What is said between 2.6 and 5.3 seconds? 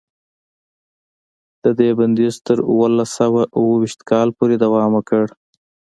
اوولس سوه اوه ویشت کاله پورې دوام وکړ.